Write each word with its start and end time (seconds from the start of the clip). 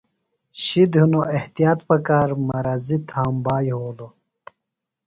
شِد 0.63 0.91
ہِنوۡ 0.99 1.27
احتیاط 1.35 1.79
پکار، 1.89 2.29
مرضی 2.47 2.97
تھامبا 3.09 3.55
یھولوۡ 3.67 4.13